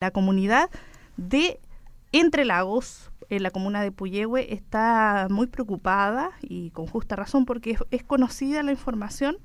[0.00, 0.70] La comunidad
[1.18, 1.60] de
[2.10, 7.76] Entre Lagos, en la comuna de Puyehue, está muy preocupada y con justa razón porque
[7.90, 9.36] es, conocida la información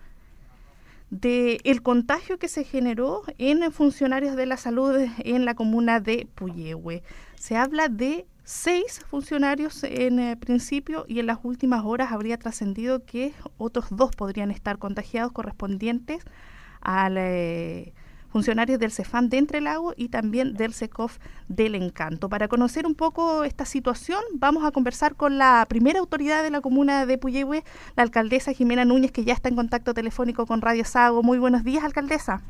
[1.10, 4.96] del el contagio que se generó en funcionarios de la salud
[5.26, 7.04] en la comuna de Puyehue.
[7.36, 13.04] Se habla de seis funcionarios en eh, principio y en las últimas horas habría trascendido
[13.04, 16.24] que otros dos podrían estar contagiados correspondientes
[16.80, 17.18] al...
[17.18, 17.94] Eh,
[18.36, 22.28] funcionarios del CEFAN de Entre Lagos y también del SECOF del Encanto.
[22.28, 26.60] Para conocer un poco esta situación, vamos a conversar con la primera autoridad de la
[26.60, 27.64] comuna de Puyehue,
[27.96, 31.24] la alcaldesa Jimena Núñez, que ya está en contacto telefónico con Radio Sago.
[31.24, 32.42] Muy buenos días, alcaldesa.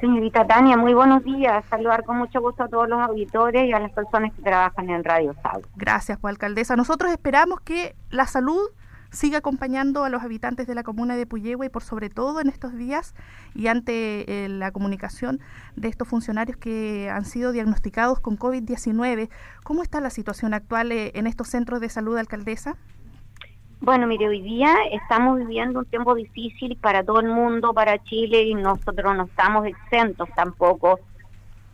[0.00, 1.64] Señorita Tania, muy buenos días.
[1.68, 5.02] Saludar con mucho gusto a todos los auditores y a las personas que trabajan en
[5.02, 5.62] Radio Sago.
[5.74, 6.76] Gracias, pues, alcaldesa.
[6.76, 8.60] Nosotros esperamos que la salud
[9.10, 12.48] siga acompañando a los habitantes de la comuna de Puyehue y por sobre todo en
[12.48, 13.14] estos días
[13.54, 15.40] y ante eh, la comunicación
[15.76, 19.28] de estos funcionarios que han sido diagnosticados con COVID-19.
[19.64, 22.76] ¿Cómo está la situación actual eh, en estos centros de salud, alcaldesa?
[23.80, 28.42] Bueno, mire, hoy día estamos viviendo un tiempo difícil para todo el mundo, para Chile,
[28.42, 30.98] y nosotros no estamos exentos tampoco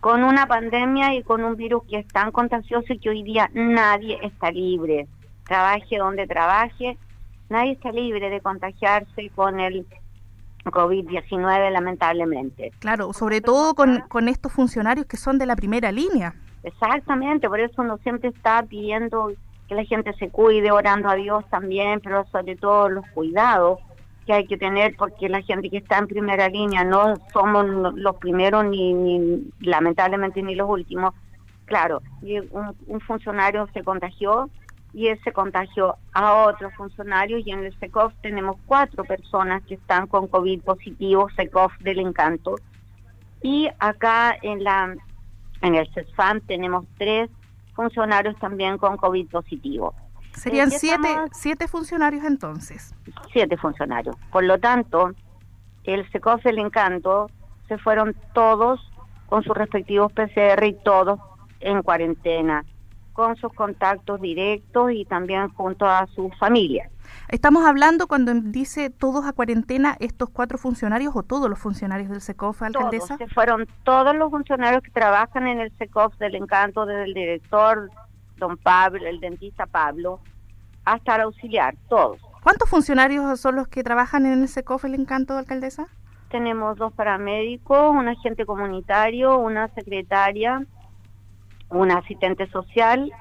[0.01, 3.51] con una pandemia y con un virus que es tan contagioso y que hoy día
[3.55, 5.07] nadie está libre.
[5.47, 6.99] Trabaje donde trabaje,
[7.49, 9.87] nadie está libre de contagiarse con el
[10.65, 12.73] COVID-19, lamentablemente.
[12.79, 16.35] Claro, sobre todo con, con estos funcionarios que son de la primera línea.
[16.63, 19.33] Exactamente, por eso uno siempre está pidiendo
[19.69, 23.81] que la gente se cuide, orando a Dios también, pero sobre todo los cuidados
[24.27, 28.17] que hay que tener porque la gente que está en primera línea no somos los
[28.17, 31.15] primeros ni, ni lamentablemente ni los últimos.
[31.67, 34.51] Claro, un, un funcionario se contagió,
[34.95, 40.07] y ese contagió a otros funcionarios y en el SECOF tenemos cuatro personas que están
[40.07, 42.55] con COVID positivo, SECOF del Encanto.
[43.43, 44.95] Y acá en la
[45.63, 47.29] en el CESFAM tenemos tres
[47.75, 49.95] funcionarios también con COVID positivo.
[50.33, 52.95] Serían siete, siete funcionarios entonces.
[53.33, 54.15] Siete funcionarios.
[54.31, 55.13] Por lo tanto,
[55.83, 57.31] el SECOF del Encanto
[57.67, 58.81] se fueron todos
[59.27, 61.19] con sus respectivos PCR y todos
[61.61, 62.65] en cuarentena
[63.15, 66.91] con sus contactos directos y también junto a su familia.
[67.29, 72.21] Estamos hablando cuando dice todos a cuarentena, estos cuatro funcionarios o todos los funcionarios del
[72.21, 73.17] SECOF, alcaldesa.
[73.17, 77.15] Todos, se fueron todos los funcionarios que trabajan en el SECOF del encanto, desde el
[77.15, 77.89] director,
[78.37, 80.21] don Pablo, el dentista Pablo,
[80.85, 82.21] hasta el auxiliar, todos.
[82.43, 85.87] ¿Cuántos funcionarios son los que trabajan en el SECOF, el encanto, alcaldesa?
[86.31, 90.67] Tenemos dos paramédicos, un agente comunitario, una secretaria,
[91.75, 93.13] un asistente social,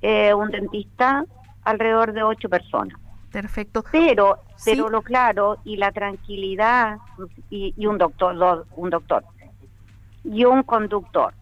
[0.00, 1.24] eh, un dentista,
[1.64, 2.98] alrededor de ocho personas.
[3.30, 3.82] Perfecto.
[3.90, 6.98] Pero, pero lo claro y la tranquilidad
[7.48, 9.24] y, un doctor, un doctor
[10.24, 11.32] y un conductor.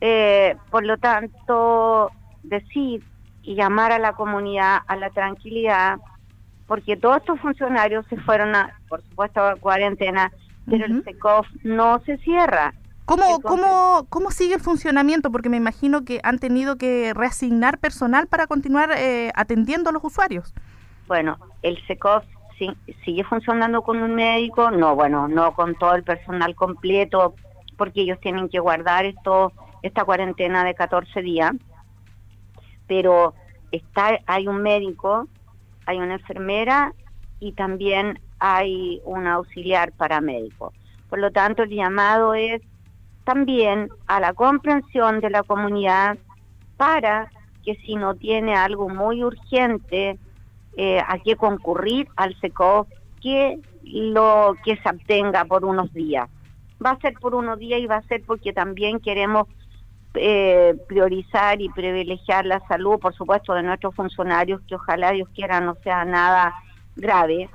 [0.00, 2.10] Eh, por lo tanto,
[2.42, 3.04] decir
[3.42, 5.98] y llamar a la comunidad a la tranquilidad,
[6.66, 10.32] porque todos estos funcionarios se fueron a, por supuesto, a cuarentena,
[10.68, 12.74] pero el SECOF no se cierra.
[13.04, 15.30] ¿Cómo, cómo, ¿Cómo sigue el funcionamiento?
[15.30, 20.04] Porque me imagino que han tenido que reasignar personal para continuar eh, atendiendo a los
[20.04, 20.54] usuarios.
[21.08, 22.24] Bueno, el SECOF
[23.04, 27.34] sigue funcionando con un médico, no, bueno, no con todo el personal completo,
[27.76, 29.52] porque ellos tienen que guardar esto,
[29.82, 31.52] esta cuarentena de 14 días,
[32.86, 33.34] pero
[33.72, 35.26] está, hay un médico,
[35.86, 36.94] hay una enfermera
[37.40, 40.72] y también hay un auxiliar paramédico.
[41.08, 42.62] Por lo tanto, el llamado es
[43.24, 46.18] también a la comprensión de la comunidad
[46.76, 47.30] para
[47.64, 50.18] que si no tiene algo muy urgente
[50.76, 52.88] eh, a qué concurrir al SECOF,
[53.20, 56.28] que lo que se obtenga por unos días.
[56.84, 59.46] Va a ser por unos días y va a ser porque también queremos
[60.14, 65.60] eh, priorizar y privilegiar la salud, por supuesto, de nuestros funcionarios, que ojalá Dios quiera
[65.60, 66.54] no sea nada
[66.96, 67.48] grave,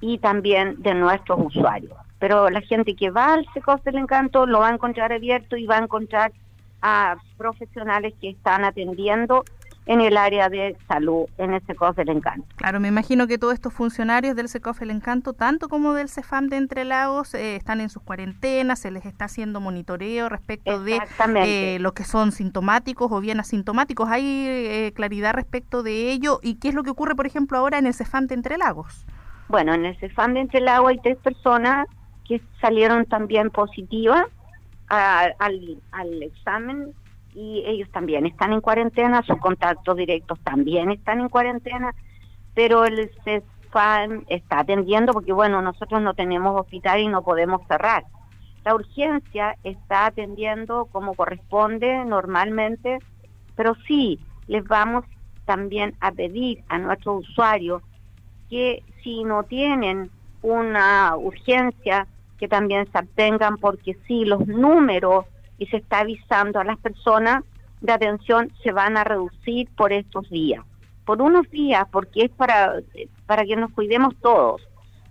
[0.00, 4.60] y también de nuestros usuarios pero la gente que va al SECOF del Encanto lo
[4.60, 6.32] va a encontrar abierto y va a encontrar
[6.82, 9.44] a profesionales que están atendiendo
[9.86, 12.46] en el área de salud en el SECOF del Encanto.
[12.56, 16.48] Claro, me imagino que todos estos funcionarios del SECOF del Encanto, tanto como del CEFAM
[16.48, 21.00] de Entre Lagos, eh, están en sus cuarentenas, se les está haciendo monitoreo respecto de
[21.36, 24.08] eh, los que son sintomáticos o bien asintomáticos.
[24.10, 26.40] ¿Hay eh, claridad respecto de ello?
[26.42, 29.06] ¿Y qué es lo que ocurre, por ejemplo, ahora en el CEFAM de Entre Lagos?
[29.48, 31.86] Bueno, en el CEFAM de Entre Lagos hay tres personas
[32.26, 34.26] que salieron también positivas
[34.88, 35.34] al,
[35.90, 36.92] al examen
[37.34, 41.94] y ellos también están en cuarentena, sus contactos directos también están en cuarentena,
[42.54, 48.04] pero el CESFAM está atendiendo porque, bueno, nosotros no tenemos hospital y no podemos cerrar.
[48.64, 52.98] La urgencia está atendiendo como corresponde normalmente,
[53.54, 54.18] pero sí
[54.48, 55.04] les vamos
[55.44, 57.82] también a pedir a nuestros usuarios
[58.48, 60.10] que si no tienen
[60.42, 62.06] una urgencia,
[62.38, 65.24] que también se abstengan porque sí, los números
[65.58, 67.44] y se está avisando a las personas
[67.80, 70.64] de atención se van a reducir por estos días.
[71.04, 72.74] Por unos días, porque es para,
[73.26, 74.66] para que nos cuidemos todos,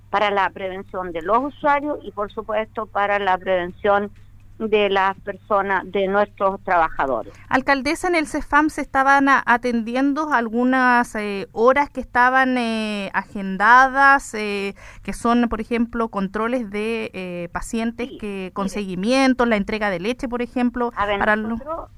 [0.09, 4.11] para la prevención de los usuarios y por supuesto para la prevención
[4.57, 7.33] de las personas, de nuestros trabajadores.
[7.49, 14.75] Alcaldesa, en el CEFAM se estaban atendiendo algunas eh, horas que estaban eh, agendadas, eh,
[15.03, 20.41] que son, por ejemplo, controles de pacientes que con seguimiento, la entrega de leche, por
[20.41, 20.91] ejemplo.
[20.95, 21.89] A ver, para nosotros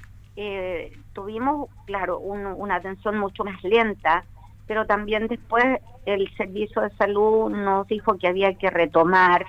[1.14, 4.24] tuvimos, claro, una atención mucho más lenta,
[4.68, 5.66] pero también después
[6.06, 9.46] el servicio de salud nos dijo que había que retomar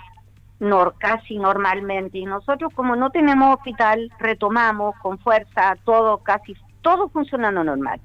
[0.98, 2.18] casi normalmente.
[2.18, 8.00] Y nosotros como no tenemos hospital, retomamos con fuerza todo, casi todo funcionando normal.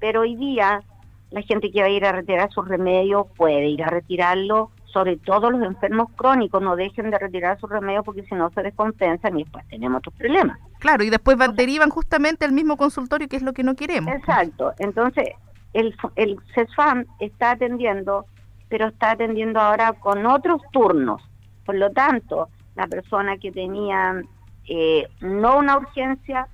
[0.00, 0.82] Pero hoy día
[1.30, 5.16] la gente que va a ir a retirar sus remedios puede ir a retirarlo, sobre
[5.16, 9.38] todo los enfermos crónicos, no dejen de retirar sus remedios porque si no se descompensan
[9.38, 10.58] y después tenemos otros problemas.
[10.78, 14.14] Claro, y después derivan justamente al mismo consultorio que es lo que no queremos.
[14.14, 15.30] Exacto, entonces
[15.72, 18.26] el, el CESFAM está atendiendo,
[18.68, 21.22] pero está atendiendo ahora con otros turnos
[21.66, 24.22] por lo tanto, la persona que tenía
[24.68, 26.48] eh, no una urgencia,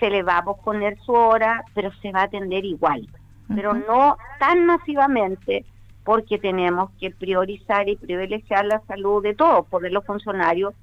[0.00, 3.06] se le va a posponer su hora, pero se va a atender igual,
[3.54, 5.64] pero no tan masivamente,
[6.02, 10.74] porque tenemos que priorizar y privilegiar la salud de todos, por de los funcionarios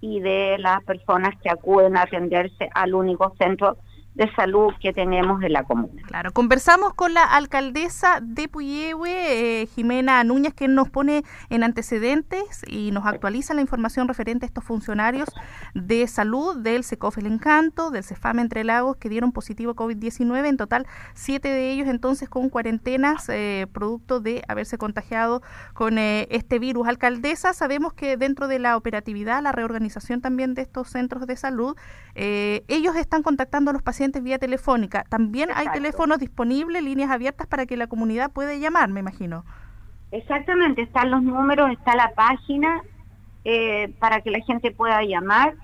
[0.00, 3.76] y de las personas que acuden a atenderse al único centro
[4.14, 6.02] de salud que tenemos en la comuna.
[6.06, 12.62] Claro, conversamos con la alcaldesa de Puyehue, eh, Jimena Núñez, que nos pone en antecedentes
[12.66, 15.28] y nos actualiza la información referente a estos funcionarios
[15.74, 20.48] de salud del SECOF El Encanto, del CEFAM Entre Lagos, que dieron positivo COVID-19.
[20.48, 25.40] En total, siete de ellos entonces con cuarentenas, eh, producto de haberse contagiado
[25.72, 26.88] con eh, este virus.
[26.88, 31.76] Alcaldesa, sabemos que dentro de la operatividad, la reorganización también de estos centros de salud,
[32.14, 35.04] ellos están contactando a los pacientes vía telefónica.
[35.08, 39.44] También hay teléfonos disponibles, líneas abiertas para que la comunidad pueda llamar, me imagino.
[40.10, 42.82] Exactamente, están los números, está la página
[43.44, 45.54] eh, para que la gente pueda llamar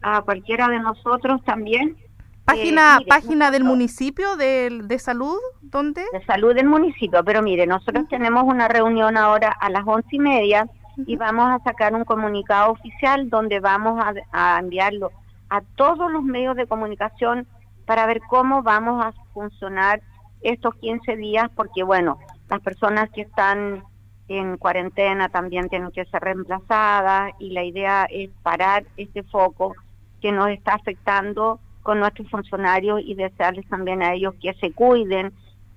[0.00, 1.96] a cualquiera de nosotros también.
[2.44, 6.04] Página, eh, página del municipio de, de, salud, ¿dónde?
[6.12, 10.18] De salud del municipio, pero mire, nosotros tenemos una reunión ahora a las once y
[10.18, 10.66] media
[11.06, 15.12] y vamos a sacar un comunicado oficial donde vamos a, a enviarlo
[15.50, 17.46] a todos los medios de comunicación
[17.92, 20.00] para ver cómo vamos a funcionar
[20.40, 22.18] estos 15 días, porque bueno,
[22.48, 23.84] las personas que están
[24.28, 29.74] en cuarentena también tienen que ser reemplazadas y la idea es parar este foco
[30.22, 35.30] que nos está afectando con nuestros funcionarios y desearles también a ellos que se cuiden,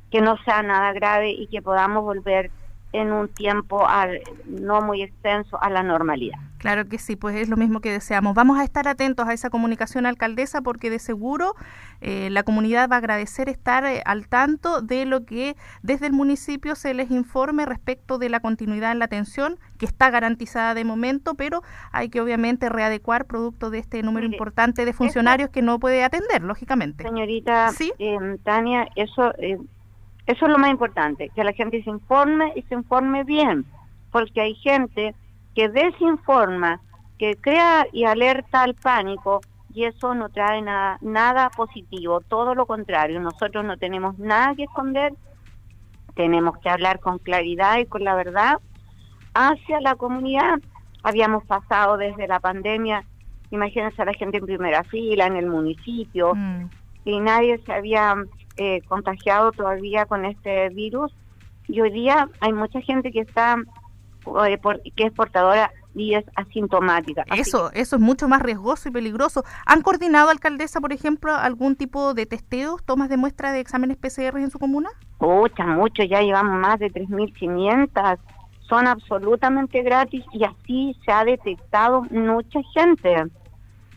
[0.10, 2.50] que no sea nada grave y que podamos volver
[2.96, 6.40] en un tiempo al, no muy extenso a la normalidad.
[6.66, 8.34] Claro que sí, pues es lo mismo que deseamos.
[8.34, 11.54] Vamos a estar atentos a esa comunicación, alcaldesa, porque de seguro
[12.02, 16.14] eh, la comunidad va a agradecer estar eh, al tanto de lo que desde el
[16.14, 20.86] municipio se les informe respecto de la continuidad en la atención, que está garantizada de
[20.86, 21.62] momento, pero
[21.92, 26.42] hay que obviamente readecuar producto de este número importante de funcionarios que no puede atender,
[26.42, 27.04] lógicamente.
[27.04, 27.92] Señorita ¿Sí?
[28.00, 29.60] Em, Tania, eso, eh,
[30.26, 33.66] eso es lo más importante, que la gente se informe y se informe bien,
[34.12, 35.14] porque hay gente
[35.54, 36.82] que desinforma,
[37.18, 39.42] que crea y alerta al pánico
[39.74, 44.64] y eso no trae nada, nada positivo, todo lo contrario, nosotros no tenemos nada que
[44.64, 45.14] esconder,
[46.16, 48.60] tenemos que hablar con claridad y con la verdad
[49.34, 50.60] hacia la comunidad.
[51.04, 53.04] Habíamos pasado desde la pandemia,
[53.52, 56.70] imagínense a la gente en primera fila en el municipio mm.
[57.06, 58.16] Y nadie se había
[58.58, 61.14] eh, contagiado todavía con este virus
[61.68, 63.58] y hoy día hay mucha gente que está
[64.48, 64.60] eh,
[64.96, 67.24] que es portadora y es asintomática.
[67.36, 69.44] Eso, eso es mucho más riesgoso y peligroso.
[69.66, 74.38] ¿Han coordinado, alcaldesa, por ejemplo, algún tipo de testeos, tomas de muestra de exámenes PCR
[74.38, 74.90] en su comuna?
[75.20, 78.18] Muchas, mucho, ya llevamos más de 3.500.
[78.68, 83.16] Son absolutamente gratis y así se ha detectado mucha gente.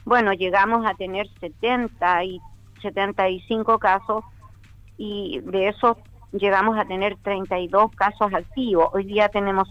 [0.05, 2.41] Bueno, llegamos a tener 70 y
[2.81, 4.25] 75 casos
[4.97, 5.97] y de esos
[6.33, 8.89] llegamos a tener 32 casos activos.
[8.93, 9.69] Hoy día tenemos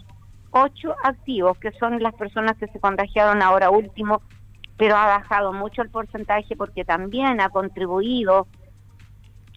[0.52, 4.22] ocho activos, que son las personas que se contagiaron ahora último,
[4.78, 8.48] pero ha bajado mucho el porcentaje porque también ha contribuido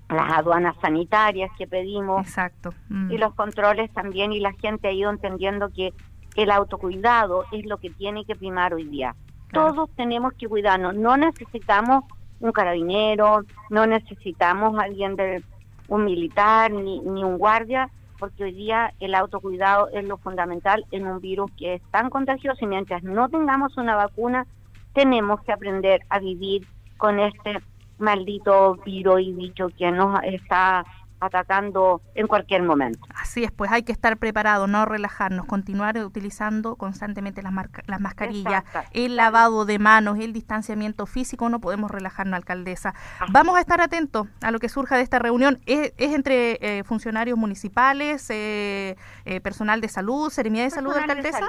[0.09, 2.75] las aduanas sanitarias que pedimos Exacto.
[2.89, 3.13] Mm.
[3.13, 5.93] y los controles también y la gente ha ido entendiendo que
[6.37, 9.15] el autocuidado es lo que tiene que primar hoy día.
[9.53, 10.95] Todos tenemos que cuidarnos.
[10.95, 12.05] No necesitamos
[12.41, 15.43] un carabinero, no necesitamos alguien de
[15.89, 21.07] un militar ni, ni un guardia, porque hoy día el autocuidado es lo fundamental en
[21.07, 24.47] un virus que es tan contagioso y mientras no tengamos una vacuna,
[24.93, 26.67] tenemos que aprender a vivir
[26.97, 27.59] con este
[27.99, 30.85] maldito virus y bicho que nos está
[31.21, 33.01] atacando en cualquier momento.
[33.15, 37.53] Así es, pues hay que estar preparado, no relajarnos, continuar utilizando constantemente las,
[37.87, 42.95] las mascarillas, el lavado de manos, el distanciamiento físico, no podemos relajarnos, alcaldesa.
[43.31, 45.61] Vamos a estar atentos a lo que surja de esta reunión.
[45.67, 51.47] ¿Es, entre eh, funcionarios municipales, eh, eh, personal de salud, Seremía de Salud, alcaldesa?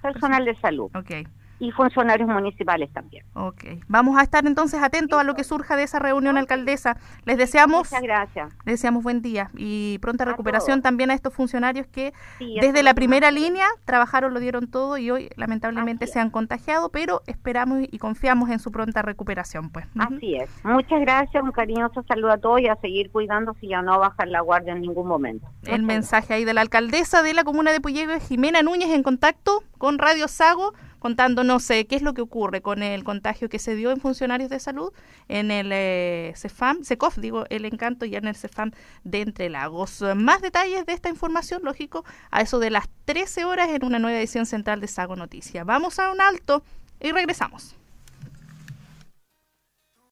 [0.00, 0.90] Personal de salud.
[0.94, 3.24] Ok y funcionarios municipales también.
[3.34, 3.64] Ok.
[3.88, 6.96] Vamos a estar entonces atentos a lo que surja de esa reunión, alcaldesa.
[7.24, 7.90] Les deseamos.
[7.90, 8.52] Muchas gracias.
[8.64, 12.12] Les deseamos buen día y pronta recuperación también a estos funcionarios que
[12.60, 17.22] desde la primera línea trabajaron, lo dieron todo y hoy lamentablemente se han contagiado, pero
[17.26, 19.70] esperamos y confiamos en su pronta recuperación.
[19.70, 19.86] pues.
[19.98, 20.50] Así es.
[20.64, 24.28] Muchas gracias, un cariñoso saludo a todos y a seguir cuidándose y a no bajar
[24.28, 25.46] la guardia en ningún momento.
[25.64, 29.62] El mensaje ahí de la alcaldesa de la comuna de Puyehue, Jimena Núñez, en contacto
[29.78, 33.90] con Radio Sago contándonos qué es lo que ocurre con el contagio que se dio
[33.90, 34.92] en funcionarios de salud
[35.28, 38.72] en el eh, CEFAM, CECOF, digo, el encanto ya en el CEFAM
[39.04, 40.02] de Entre Lagos.
[40.16, 44.18] Más detalles de esta información, lógico, a eso de las 13 horas en una nueva
[44.18, 45.64] edición central de Sago Noticias.
[45.64, 46.62] Vamos a un alto
[47.00, 47.77] y regresamos.